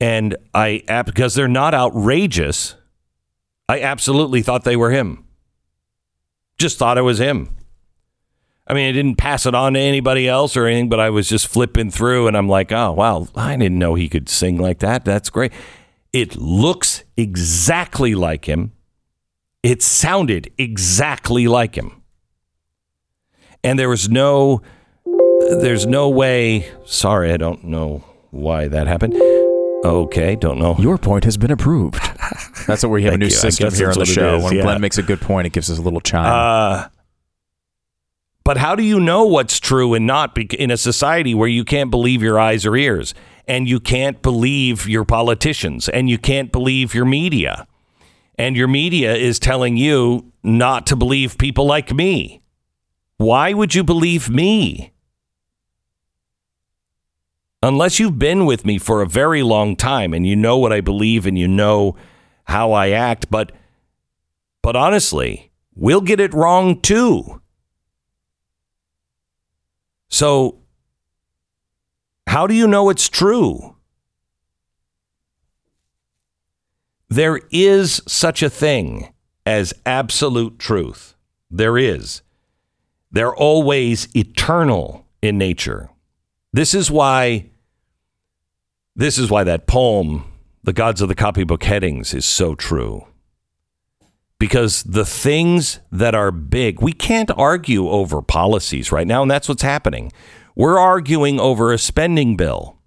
[0.00, 2.74] And I, because they're not outrageous,
[3.68, 5.24] I absolutely thought they were him.
[6.58, 7.56] Just thought it was him.
[8.66, 11.28] I mean, I didn't pass it on to anybody else or anything, but I was
[11.28, 14.78] just flipping through and I'm like, oh, wow, I didn't know he could sing like
[14.78, 15.04] that.
[15.04, 15.52] That's great.
[16.12, 18.72] It looks exactly like him.
[19.62, 21.99] It sounded exactly like him.
[23.62, 24.62] And there was no,
[25.04, 26.70] there's no way.
[26.84, 29.14] Sorry, I don't know why that happened.
[29.84, 30.76] Okay, don't know.
[30.78, 31.94] Your point has been approved.
[32.66, 33.30] That's what we have a new you.
[33.30, 34.36] System here on the show.
[34.36, 34.62] is, When yeah.
[34.62, 36.26] Glenn makes a good point, it gives us a little chime.
[36.26, 36.88] Uh,
[38.44, 41.90] but how do you know what's true and not in a society where you can't
[41.90, 43.14] believe your eyes or ears
[43.46, 47.66] and you can't believe your politicians and you can't believe your media
[48.38, 52.42] and your media is telling you not to believe people like me?
[53.20, 54.94] Why would you believe me?
[57.62, 60.80] Unless you've been with me for a very long time and you know what I
[60.80, 61.96] believe and you know
[62.44, 63.52] how I act, but
[64.62, 67.42] but honestly, we'll get it wrong too.
[70.08, 70.62] So,
[72.26, 73.76] how do you know it's true?
[77.10, 79.12] There is such a thing
[79.44, 81.14] as absolute truth.
[81.50, 82.22] There is.
[83.10, 85.90] They're always eternal in nature.
[86.52, 87.50] This is why
[88.96, 90.24] this is why that poem,
[90.64, 93.06] The Gods of the Copybook Headings, is so true
[94.38, 99.48] because the things that are big, we can't argue over policies right now, and that's
[99.48, 100.10] what's happening.
[100.56, 102.78] We're arguing over a spending bill.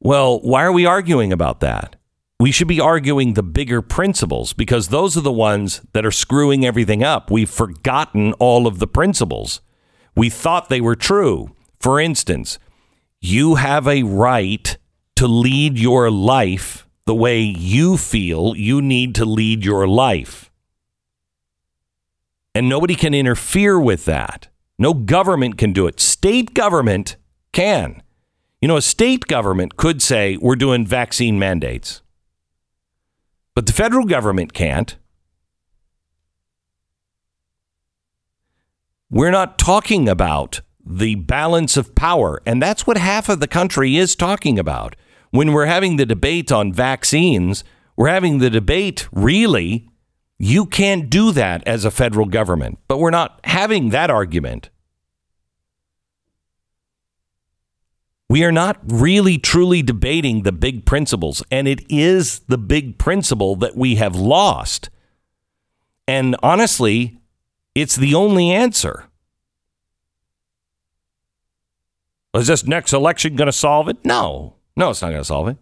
[0.00, 1.96] Well, why are we arguing about that?
[2.42, 6.66] We should be arguing the bigger principles because those are the ones that are screwing
[6.66, 7.30] everything up.
[7.30, 9.60] We've forgotten all of the principles.
[10.16, 11.54] We thought they were true.
[11.78, 12.58] For instance,
[13.20, 14.76] you have a right
[15.14, 20.50] to lead your life the way you feel you need to lead your life.
[22.56, 24.48] And nobody can interfere with that.
[24.80, 26.00] No government can do it.
[26.00, 27.14] State government
[27.52, 28.02] can.
[28.60, 32.01] You know, a state government could say, we're doing vaccine mandates,
[33.54, 34.96] but the federal government can't.
[39.10, 42.40] We're not talking about the balance of power.
[42.46, 44.96] And that's what half of the country is talking about.
[45.30, 47.64] When we're having the debate on vaccines,
[47.96, 49.88] we're having the debate really,
[50.38, 52.78] you can't do that as a federal government.
[52.88, 54.70] But we're not having that argument.
[58.32, 61.42] We are not really truly debating the big principles.
[61.50, 64.88] And it is the big principle that we have lost.
[66.08, 67.20] And honestly,
[67.74, 69.04] it's the only answer.
[72.32, 74.02] Is this next election going to solve it?
[74.02, 74.54] No.
[74.78, 75.58] No, it's not going to solve it.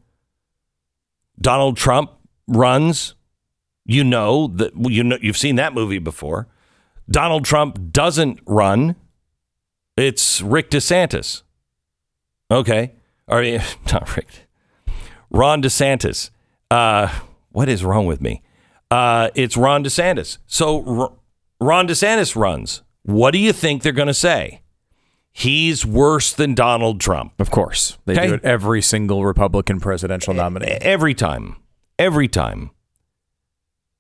[1.41, 2.13] Donald Trump
[2.47, 3.17] runs.
[3.85, 6.47] You know that you know you've seen that movie before.
[7.11, 8.95] Donald Trump doesn't run.
[9.97, 11.43] It's Rick DeSantis.
[12.51, 12.93] Okay.
[13.29, 13.43] Or
[13.93, 14.27] not Rick.
[15.31, 16.31] Ron DeSantis.
[16.71, 17.09] Uh,
[17.53, 18.43] what is wrong with me?
[18.91, 20.39] Uh, it's Ron DeSantis.
[20.47, 21.13] So R-
[21.61, 22.83] Ron DeSantis runs.
[23.03, 24.63] What do you think they're going to say?
[25.33, 27.35] He's worse than Donald Trump.
[27.41, 27.97] Of course.
[28.05, 28.27] They Okay.
[28.27, 30.67] do it every single Republican presidential nominee.
[30.67, 31.57] Every time.
[31.99, 32.71] Every time.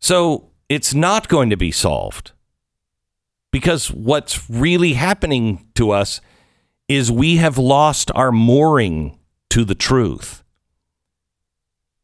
[0.00, 2.32] So it's not going to be solved.
[3.52, 6.20] Because what's really happening to us
[6.90, 9.16] is we have lost our mooring
[9.48, 10.42] to the truth.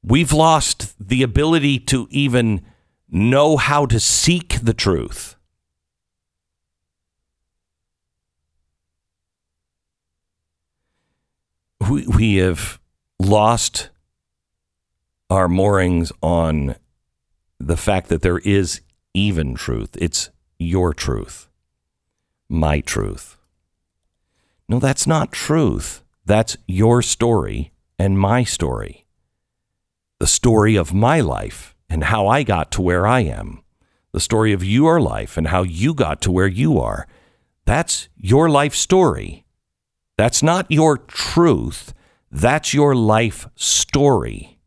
[0.01, 2.65] We've lost the ability to even
[3.11, 5.35] know how to seek the truth.
[11.91, 12.79] We, we have
[13.19, 13.91] lost
[15.29, 16.77] our moorings on
[17.59, 18.83] the fact that there is
[19.15, 19.97] even truth.
[19.99, 21.49] It's your truth,
[22.49, 23.36] my truth.
[24.69, 26.03] No, that's not truth.
[26.25, 29.07] That's your story and my story.
[30.19, 33.63] The story of my life and how I got to where I am.
[34.13, 37.07] The story of your life and how you got to where you are.
[37.65, 39.45] That's your life story.
[40.17, 41.93] That's not your truth.
[42.31, 44.59] That's your life story.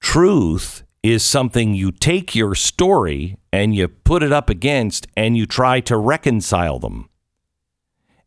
[0.00, 5.46] Truth is something you take your story and you put it up against and you
[5.46, 7.08] try to reconcile them.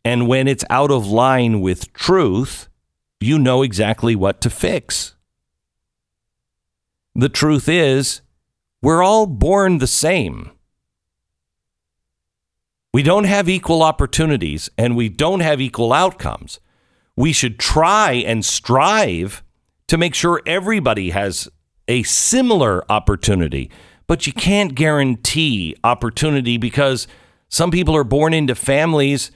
[0.05, 2.69] And when it's out of line with truth,
[3.19, 5.15] you know exactly what to fix.
[7.15, 8.21] The truth is,
[8.83, 10.51] we're all born the same.
[12.93, 16.59] We don't have equal opportunities and we don't have equal outcomes.
[17.15, 19.43] We should try and strive
[19.87, 21.49] to make sure everybody has
[21.87, 23.71] a similar opportunity,
[24.05, 27.07] but you can't guarantee opportunity because
[27.49, 29.31] some people are born into families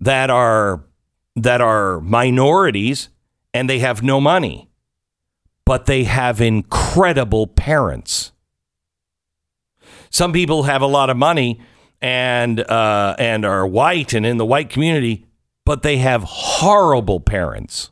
[0.00, 0.84] that are
[1.36, 3.08] that are minorities
[3.54, 4.68] and they have no money,
[5.64, 8.32] but they have incredible parents.
[10.10, 11.60] Some people have a lot of money
[12.00, 15.26] and uh, and are white and in the white community,
[15.64, 17.90] but they have horrible parents.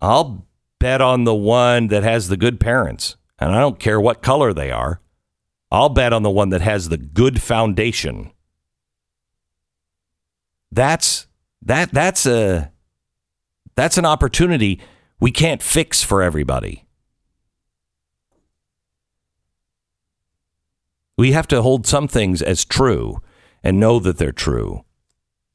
[0.00, 0.46] I'll
[0.78, 4.52] bet on the one that has the good parents, and I don't care what color
[4.52, 5.00] they are.
[5.70, 8.32] I'll bet on the one that has the good foundation.
[10.70, 11.26] That's
[11.62, 12.72] that that's a
[13.74, 14.80] that's an opportunity
[15.20, 16.84] we can't fix for everybody.
[21.16, 23.20] We have to hold some things as true
[23.62, 24.84] and know that they're true.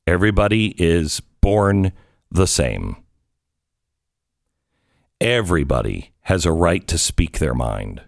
[0.05, 1.93] Everybody is born
[2.29, 2.97] the same.
[5.21, 8.01] Everybody has a right to speak their mind.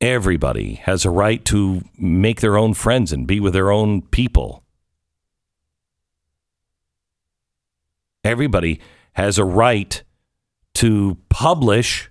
[0.00, 4.59] Everybody has a right to make their own friends and be with their own people.
[8.24, 8.80] Everybody
[9.14, 10.02] has a right
[10.74, 12.10] to publish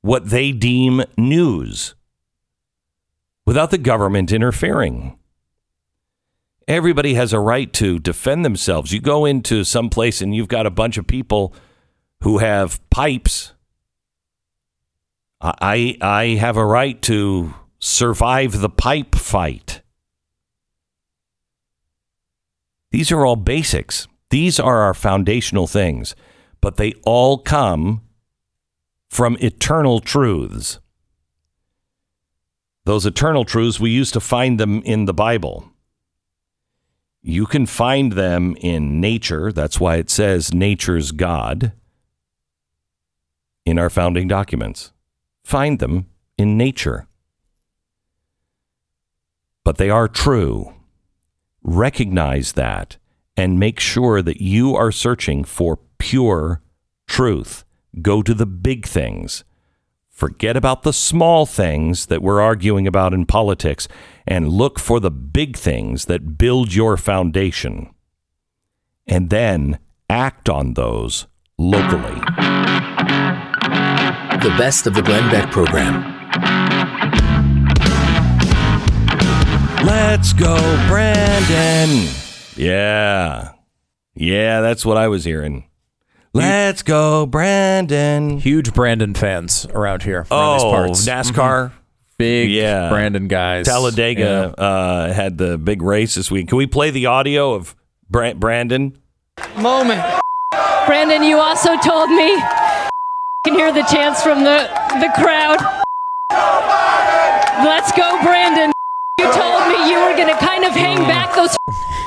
[0.00, 1.94] what they deem news
[3.46, 5.18] without the government interfering.
[6.68, 8.92] Everybody has a right to defend themselves.
[8.92, 11.52] You go into some place and you've got a bunch of people
[12.22, 13.54] who have pipes.
[15.40, 19.82] I I have a right to survive the pipe fight.
[22.92, 24.06] These are all basics.
[24.30, 26.14] These are our foundational things,
[26.60, 28.02] but they all come
[29.08, 30.78] from eternal truths.
[32.84, 35.70] Those eternal truths, we used to find them in the Bible.
[37.22, 39.52] You can find them in nature.
[39.52, 41.72] That's why it says nature's God
[43.66, 44.92] in our founding documents.
[45.44, 46.06] Find them
[46.38, 47.06] in nature.
[49.64, 50.72] But they are true.
[51.62, 52.96] Recognize that
[53.40, 56.60] and make sure that you are searching for pure
[57.08, 57.64] truth.
[58.02, 59.44] Go to the big things.
[60.10, 63.88] Forget about the small things that we're arguing about in politics
[64.26, 67.94] and look for the big things that build your foundation.
[69.06, 69.78] And then
[70.10, 71.26] act on those
[71.56, 72.20] locally.
[74.44, 76.04] The best of the Glenn Beck program.
[79.82, 80.56] Let's go,
[80.88, 82.29] Brandon.
[82.60, 83.52] Yeah.
[84.14, 85.64] Yeah, that's what I was hearing.
[86.32, 88.38] Let's go, Brandon.
[88.38, 90.26] Huge Brandon fans around here.
[90.30, 91.06] Around these Oh, parts.
[91.06, 91.72] NASCAR.
[92.18, 92.90] Big Yeah.
[92.90, 93.66] Brandon guys.
[93.66, 96.48] Talladega uh, had the big race this week.
[96.48, 97.74] Can we play the audio of
[98.10, 98.96] Bra- Brandon?
[99.56, 100.02] Moment.
[100.86, 102.36] Brandon, you also told me
[103.46, 104.68] can hear the chants from the
[105.00, 105.58] the crowd.
[107.64, 108.70] Let's go, Brandon.
[109.18, 111.52] You told me you were gonna kind of hang back those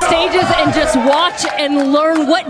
[0.07, 2.45] stages and just watch and learn what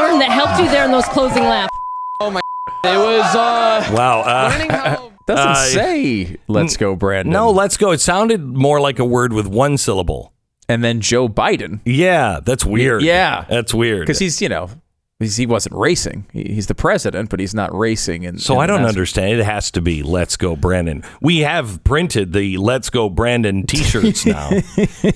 [0.00, 1.76] learn that helped you there in those closing laps.
[2.20, 2.40] Oh my!
[2.84, 4.20] It was uh, Wow.
[4.20, 7.32] Uh, Doesn't Uh, say, let's go, Brandon.
[7.32, 7.90] no, let's go.
[7.90, 10.32] It sounded more like a word with one syllable.
[10.68, 11.80] And then Joe Biden.
[11.84, 13.02] Yeah, that's weird.
[13.02, 13.44] Yeah.
[13.48, 14.02] That's weird.
[14.06, 14.68] Because he's, you know,
[15.18, 16.26] he wasn't racing.
[16.32, 18.26] He, he's the president, but he's not racing.
[18.26, 19.40] And So I don't understand.
[19.40, 24.26] It has to be "Let's Go Brandon." We have printed the "Let's Go Brandon" T-shirts
[24.26, 24.50] now.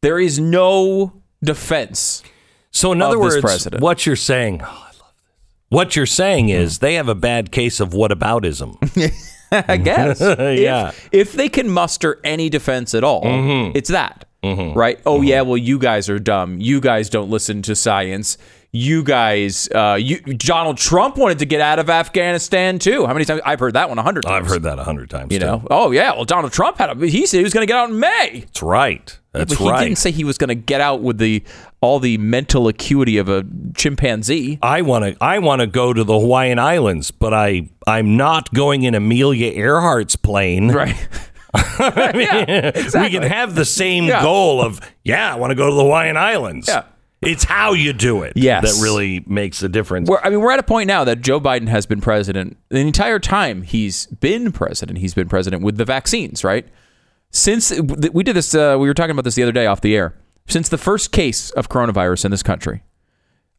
[0.02, 2.22] there is no defense.
[2.70, 3.82] So in other words, president.
[3.82, 5.38] what you're saying, oh, I love this.
[5.70, 6.56] What you're saying hmm.
[6.56, 8.76] is they have a bad case of whataboutism.
[9.54, 10.20] I guess.
[10.60, 10.90] Yeah.
[10.90, 13.72] If, if they can muster any defense at all, mm-hmm.
[13.74, 14.26] it's that.
[14.44, 15.00] Right?
[15.06, 16.60] Oh, yeah, well, you guys are dumb.
[16.60, 18.38] You guys don't listen to science.
[18.74, 23.06] You guys, uh, you, Donald Trump wanted to get out of Afghanistan too.
[23.06, 23.42] How many times?
[23.44, 24.46] I've heard that one a hundred times.
[24.46, 25.34] I've heard that a hundred times.
[25.34, 25.46] You too.
[25.46, 25.68] know?
[25.70, 27.90] Oh, yeah, well, Donald Trump had a, he said he was going to get out
[27.90, 28.44] in May.
[28.46, 29.20] that's right.
[29.34, 29.84] That's but he right.
[29.84, 31.44] didn't say he was going to get out with the
[31.82, 34.58] all the mental acuity of a chimpanzee.
[34.62, 35.18] I want to.
[35.22, 37.70] I want to go to the Hawaiian Islands, but I.
[37.88, 40.72] I'm not going in Amelia Earhart's plane.
[40.72, 40.96] Right.
[41.54, 44.22] I mean, We can have the same Yeah.
[44.22, 46.68] goal of, yeah, I want to go to the Hawaiian Islands.
[46.68, 46.84] Yeah.
[47.22, 48.64] It's how you do it Yes.
[48.64, 50.10] that really makes the difference.
[50.10, 52.80] We're, I mean, we're at a point now that Joe Biden has been president the
[52.80, 54.98] entire time he's been president.
[55.00, 56.68] He's been president with the vaccines, right?
[57.30, 59.96] Since we did this, uh, we were talking about this the other day off the
[59.96, 60.16] air.
[60.48, 62.82] Since the first case of coronavirus in this country,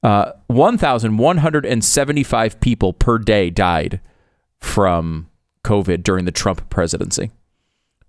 [0.02, 4.00] uh, 1,175 people per day died
[4.60, 5.28] from
[5.64, 7.30] COVID during the Trump presidency.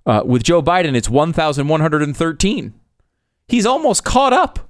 [0.05, 2.73] Uh, with Joe Biden, it's 1,113.
[3.47, 4.69] He's almost caught up.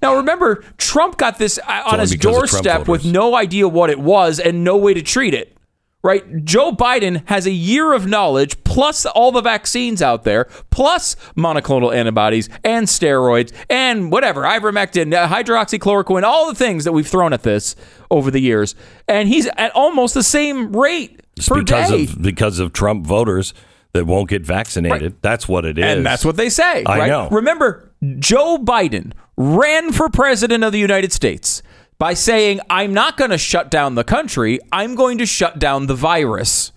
[0.00, 3.66] Now remember, Trump got this uh, on his because of Trump doorstep with no idea
[3.68, 5.54] what it was and no way to treat it.
[6.00, 6.44] Right?
[6.44, 11.92] Joe Biden has a year of knowledge, plus all the vaccines out there, plus monoclonal
[11.92, 17.42] antibodies and steroids and whatever, ivermectin, uh, hydroxychloroquine, all the things that we've thrown at
[17.42, 17.74] this
[18.12, 18.76] over the years.
[19.08, 22.04] And he's at almost the same rate It's per because day.
[22.04, 23.52] of because of Trump voters
[23.92, 25.16] that won't get vaccinated.
[25.22, 25.84] That's what it is.
[25.84, 26.84] And that's what they say.
[26.84, 27.08] I right?
[27.08, 27.28] know.
[27.30, 31.62] Remember, Joe Biden ran for president of the United States
[31.98, 35.86] by saying, I'm not going to shut down the country, I'm going to shut down
[35.86, 36.72] the virus.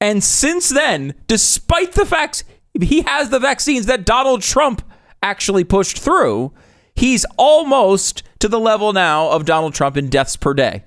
[0.00, 2.44] And since then, despite the fact
[2.80, 4.82] he has the vaccines that Donald Trump
[5.22, 6.52] actually pushed through,
[6.96, 10.82] he's almost to the level now of Donald Trump in deaths per day.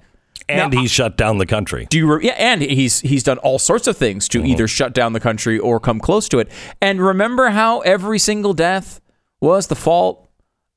[0.47, 1.87] And Now, he shut down the country.
[1.89, 4.93] do you re- yeah, and he's he's done all sorts of things to either shut
[4.93, 6.49] down the country or come close to it.
[6.81, 9.01] And remember how every single death
[9.41, 10.27] was the fault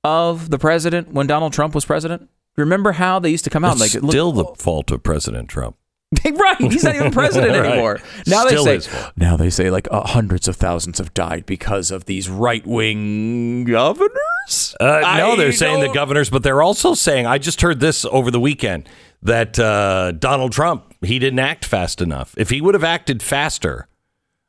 [0.05, 2.29] of the president when Donald Trump was president?
[2.57, 5.49] Remember how they used to come out It's and like still the fault of President
[5.49, 5.77] Trump.
[6.25, 6.57] right?
[6.59, 7.67] He's not even president Right.
[7.67, 8.01] anymore.
[8.27, 11.91] Now Still they say now they say like uh, hundreds of thousands have died because
[11.91, 14.75] of these right wing governors.
[14.81, 17.27] Uh, no, they're saying the governors, but they're also saying.
[17.27, 18.89] I just heard this over the weekend
[19.23, 22.35] that uh, Donald Trump he didn't act fast enough.
[22.37, 23.89] If he would have acted faster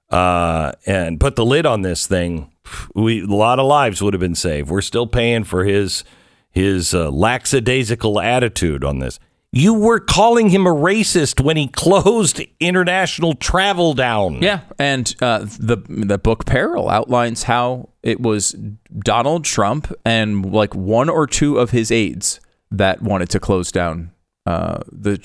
[0.09, 2.51] uh, and put the lid on this thing,
[2.93, 4.70] we a lot of lives would have been saved.
[4.70, 6.03] We're still paying for his
[6.51, 9.20] his uh, lackadaisical attitude on this.
[9.51, 14.41] You were calling him a racist when he closed international travel down.
[14.41, 18.55] Yeah, and uh, the the book Peril outlines how it was
[18.99, 22.39] Donald Trump and like one or two of his aides
[22.72, 24.11] that wanted to close down
[24.49, 25.19] uh, the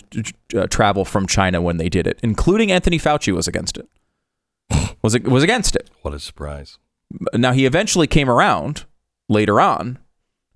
[0.54, 3.88] uh, travel from China when they did it, including Anthony Fauci was against it.
[5.00, 5.88] Was it was against it.
[6.02, 6.78] What a surprise!
[7.32, 8.84] Now he eventually came around
[9.30, 9.98] later on,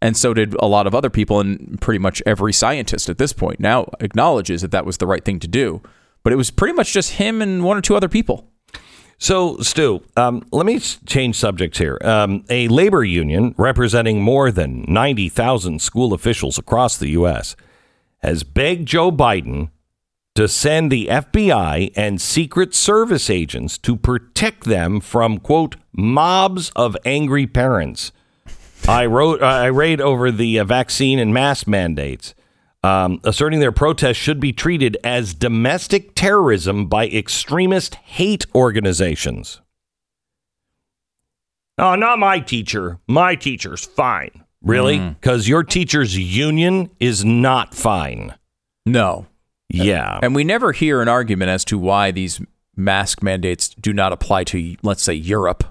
[0.02, 3.32] and so did a lot of other people, and pretty much every scientist at this
[3.32, 5.82] point now acknowledges that that was the right thing to do.
[6.22, 8.50] But it was pretty much just him and one or two other people.
[9.16, 11.98] So, Stu, um, let me change subjects here.
[12.02, 17.56] Um, a labor union representing more than 90,000 school officials across the U.S.
[18.18, 19.70] has begged Joe Biden
[20.34, 26.96] to send the FBI and Secret Service agents to protect them from, quote, mobs of
[27.04, 28.12] angry parents.
[28.86, 32.34] I wrote, uh, I read over the uh, vaccine and mask mandates,
[32.84, 39.60] um, asserting their protests should be treated as domestic terrorism by extremist hate organizations.
[41.76, 42.98] Oh, not my teacher.
[43.06, 44.44] My teacher's fine.
[44.62, 44.98] Really?
[44.98, 45.20] Mm.
[45.20, 48.34] Because your teacher's union is not fine.
[48.86, 49.26] No,
[49.68, 50.18] Yeah.
[50.22, 52.40] And we never hear an argument as to why these
[52.74, 55.64] mask mandates do not apply to, let's say, Europe.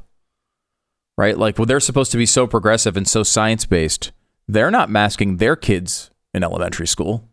[1.17, 1.37] Right?
[1.37, 4.11] Like, well, they're supposed to be so progressive and so science based.
[4.47, 7.27] They're not masking their kids in elementary school.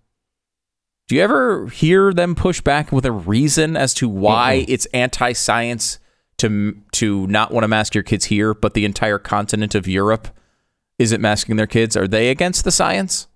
[1.06, 5.32] Do you ever hear them push back with a reason as to why it's anti
[5.34, 5.98] science
[6.38, 10.28] to, to not want to mask your kids here, but the entire continent of Europe
[10.98, 11.96] isn't masking their kids?
[11.96, 13.26] Are they against the science?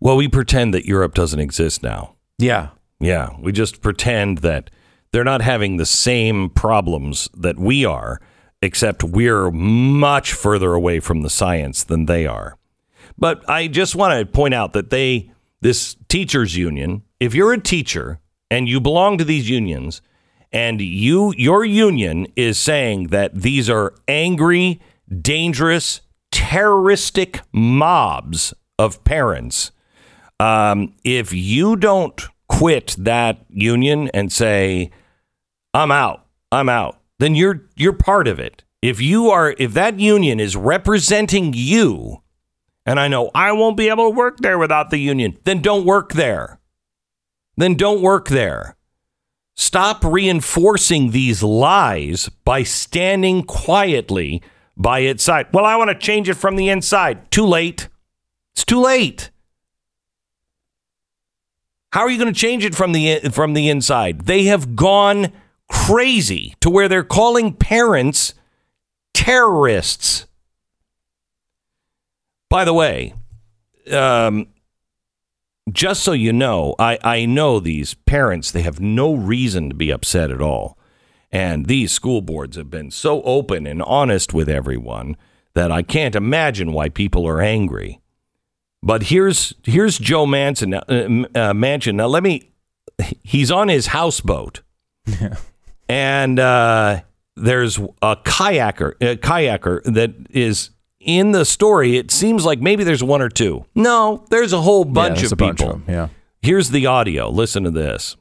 [0.00, 2.16] Well, we pretend that Europe doesn't exist now.
[2.38, 2.70] Yeah.
[3.00, 4.70] Yeah, we just pretend that
[5.12, 8.20] they're not having the same problems that we are,
[8.62, 12.56] except we're much further away from the science than they are.
[13.18, 15.30] But I just want to point out that they,
[15.60, 18.20] this teachers union, if you're a teacher
[18.50, 20.00] and you belong to these unions,
[20.52, 24.80] and you, your union is saying that these are angry,
[25.20, 26.00] dangerous,
[26.34, 29.70] terroristic mobs of parents,
[30.40, 34.90] um, if you don't quit that union and say,
[35.72, 38.64] "I'm out, I'm out," then you're you're part of it.
[38.82, 42.22] If you are, if that union is representing you,
[42.84, 45.86] and I know I won't be able to work there without the union, then don't
[45.86, 46.58] work there.
[47.56, 48.76] Then don't work there.
[49.54, 54.42] Stop reinforcing these lies by standing quietly
[54.76, 55.46] by its side.
[55.52, 57.30] Well, I want to change it from the inside.
[57.30, 57.88] Too late.
[58.52, 59.30] It's too late.
[61.92, 64.22] How are you going to change it from the from the inside?
[64.22, 65.32] They have gone
[65.70, 68.34] crazy to where they're calling parents
[69.12, 70.26] terrorists.
[72.50, 73.14] By the way,
[73.92, 74.48] um,
[75.72, 79.90] just so you know, I, I know these parents, they have no reason to be
[79.90, 80.78] upset at all.
[81.34, 85.16] And these school boards have been so open and honest with everyone
[85.54, 88.00] that I can't imagine why people are angry.
[88.84, 91.96] But here's here's Joe Manson uh, uh, Manchin.
[91.96, 92.52] Now let me.
[93.24, 94.60] He's on his houseboat,
[95.88, 97.00] and uh,
[97.34, 100.70] there's a kayaker a kayaker that is
[101.00, 101.96] in the story.
[101.96, 103.64] It seems like maybe there's one or two.
[103.74, 105.74] No, there's a whole bunch there's of a bunch people.
[105.74, 106.08] of yeah.
[106.42, 107.28] Here's the audio.
[107.28, 108.16] Listen to this.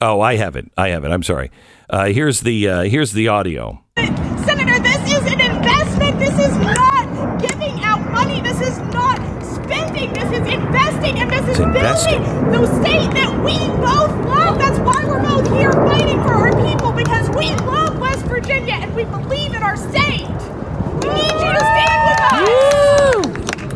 [0.00, 0.70] Oh, I have it.
[0.78, 1.10] I have it.
[1.10, 1.50] I'm sorry.
[1.90, 3.82] Uh, here's the uh, here's the audio.
[3.96, 6.18] Senator, this is an investment.
[6.18, 8.42] This is not giving out money.
[8.42, 10.12] This is not spending.
[10.12, 12.22] This is investing, and this is It's investing.
[12.52, 14.58] The state that we both love.
[14.58, 18.94] That's why we're both here fighting for our people because we love West Virginia and
[18.94, 20.28] we believe in our state.
[20.28, 22.20] We need you to stand with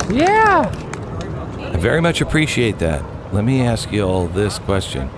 [0.04, 0.12] us.
[0.12, 1.70] Yeah.
[1.72, 3.02] I very much appreciate that.
[3.32, 5.08] Let me ask you all this question.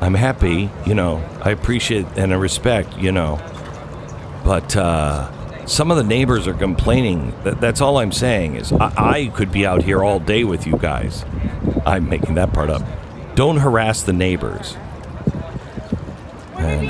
[0.00, 3.38] I'm happy, you know, I appreciate and I respect, you know,
[4.44, 7.34] but uh, some of the neighbors are complaining.
[7.44, 10.66] That, that's all I'm saying is I, I could be out here all day with
[10.66, 11.24] you guys.
[11.84, 12.82] I'm making that part up.
[13.34, 14.76] Don't harass the neighbors.
[16.56, 16.88] And,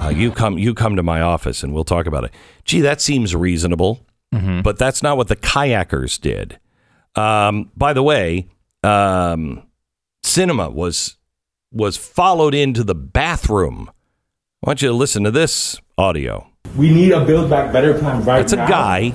[0.00, 2.30] uh, you come, you come to my office, and we'll talk about it.
[2.64, 4.00] Gee, that seems reasonable,
[4.62, 6.58] but that's not what the kayakers did.
[7.16, 8.48] Um, by the way,
[8.84, 9.62] um,
[10.24, 11.16] Sinema was
[11.72, 13.90] was followed into the bathroom.
[14.64, 16.46] I want you to listen to this audio.
[16.76, 18.68] We need a Build Back Better plan right That's a now.
[18.68, 19.14] guy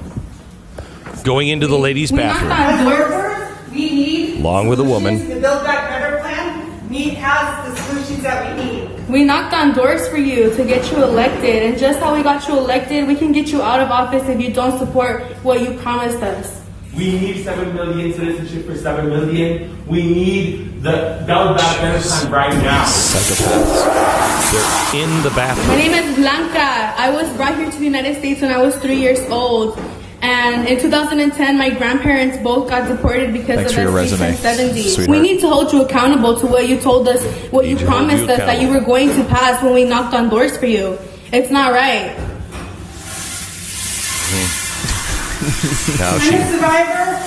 [1.24, 5.20] going into the ladies' bathroom Workers, we need along with a woman.
[5.30, 9.10] the Build Back Better plan need has the solutions that we need.
[9.10, 12.48] We knocked on doors for you to get you elected, and just how we got
[12.48, 15.78] you elected, we can get you out of office if you don't support what you
[15.80, 16.65] promised us.
[16.98, 19.86] We need 7 million citizenship for 7 million.
[19.86, 22.86] We need the Build Back Better plan right now.
[22.86, 24.52] Psychopaths.
[24.52, 25.68] They're in the bathroom.
[25.68, 26.94] My name is Blanca.
[26.98, 29.78] I was brought here to the United States when I was three years old.
[30.22, 34.34] And in 2010, my grandparents both got deported because Thanks of for your the resume,
[34.34, 35.12] 70.
[35.12, 37.22] We need to hold you accountable to what you told us,
[37.52, 39.74] what you Need to hold promised you us that you were going to pass when
[39.74, 40.98] we knocked on doors for you.
[41.34, 42.35] It's not right.
[46.00, 47.22] Now she, survivor.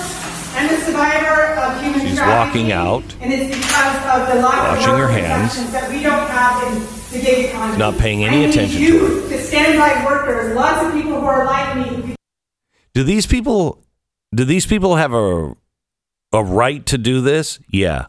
[0.55, 4.97] I'm a survivor of human She's walking out, and it's because of the lack washing
[4.97, 6.81] her hands, that we don't have in
[7.13, 7.77] the gig economy.
[7.77, 9.29] not paying any I need attention to you her.
[9.29, 10.53] to stand by workers.
[10.55, 12.15] Lots of people who are like me.
[12.93, 13.83] Do these people?
[14.35, 15.55] Do these people have a
[16.33, 17.59] a right to do this?
[17.71, 18.07] Yeah.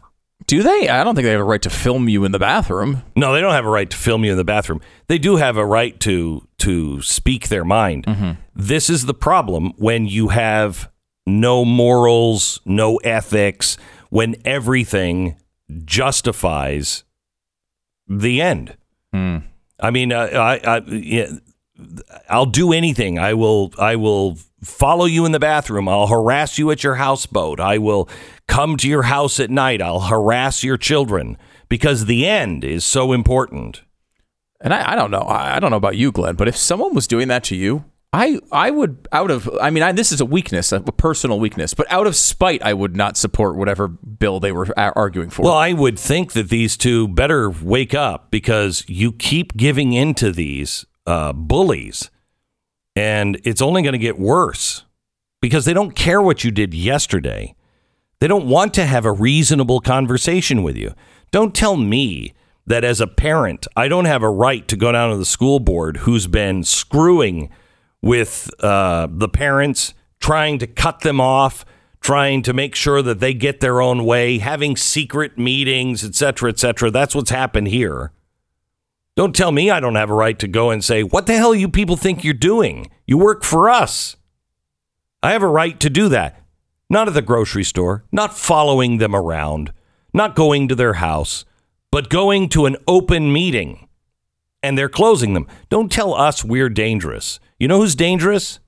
[0.51, 0.89] Do they?
[0.89, 3.03] I don't think they have a right to film you in the bathroom.
[3.15, 4.81] No, they don't have a right to film you in the bathroom.
[5.07, 8.05] They do have a right to to speak their mind.
[8.53, 10.91] This is the problem when you have
[11.25, 13.77] no morals, no ethics,
[14.09, 15.37] when everything
[15.85, 17.05] justifies
[18.09, 18.75] the end.
[19.79, 21.27] I mean, uh, I, I yeah,
[22.29, 23.19] I'll do anything.
[23.19, 23.73] I will.
[23.77, 25.87] I will follow you in the bathroom.
[25.87, 27.59] I'll harass you at your houseboat.
[27.59, 28.07] I will
[28.47, 29.81] come to your house at night.
[29.81, 31.37] I'll harass your children
[31.69, 33.83] because the end is so important.
[34.59, 35.21] And I, I don't know.
[35.21, 37.85] I, I don't know about you, Glenn, but if someone was doing that to you,
[38.13, 41.73] I I would out of I mean I, this is a weakness, a, personal weakness,
[41.73, 45.43] but out of spite, I would not support whatever bill they were arguing for.
[45.43, 50.31] Well, I would think that these two better wake up because you keep giving into
[50.31, 52.09] these uh, bullies,
[52.95, 54.85] and it's only going to get worse
[55.41, 57.55] because they don't care what you did yesterday.
[58.19, 60.93] They don't want to have a reasonable conversation with you.
[61.31, 62.33] Don't tell me
[62.67, 65.59] that as a parent, I don't have a right to go down to the school
[65.59, 67.49] board who's been screwing
[68.01, 71.65] with uh, the parents, trying to cut them off,
[71.99, 76.49] trying to make sure that they get their own way, having secret meetings, et cetera,
[76.49, 76.91] et cetera.
[76.91, 78.11] That's what's happened here.
[79.15, 81.53] Don't tell me I don't have a right to go and say, What the hell
[81.53, 82.89] you people think you're doing?
[83.05, 84.15] You work for us.
[85.21, 86.41] I have a right to do that.
[86.89, 89.71] Not at the grocery store, not following them around,
[90.13, 91.45] not going to their house,
[91.91, 93.87] but going to an open meeting
[94.63, 95.47] and they're closing them.
[95.69, 97.39] Don't tell us we're dangerous.
[97.59, 98.59] You know who's dangerous?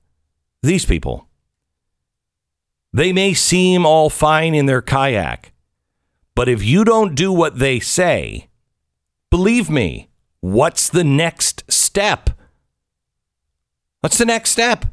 [0.62, 1.28] These people.
[2.92, 5.52] They may seem all fine in their kayak,
[6.36, 8.50] but if you don't do what they say,
[9.30, 10.10] believe me,
[10.44, 12.30] what's the next step?
[14.02, 14.86] What's the next step?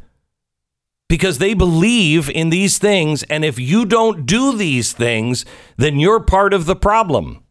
[1.08, 5.44] Because they believe in these things, and if you don't do these things,
[5.76, 7.42] then you're part of the problem.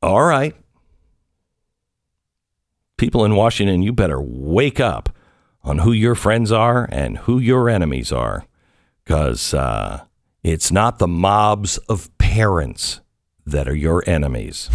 [0.00, 0.54] All right.
[2.96, 5.08] People in Washington, you better wake up
[5.64, 8.46] on who your friends are and who your enemies are.
[9.02, 10.04] Because uh,
[10.44, 13.00] it's not the mobs of parents
[13.46, 14.70] that are your enemies.